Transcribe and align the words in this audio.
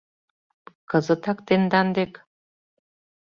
Кызытак 0.89 1.39
тендан 1.47 1.87
дек? 1.95 2.13